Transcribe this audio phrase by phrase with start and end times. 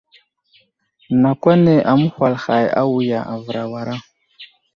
[1.21, 3.95] Nakw ane aməhwal hay awiya, avər awara.